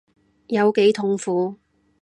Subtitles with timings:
[0.47, 1.59] 有幾痛苦